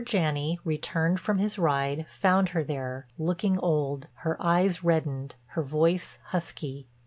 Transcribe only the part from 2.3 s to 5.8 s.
her there, looking old, her eyes reddened, her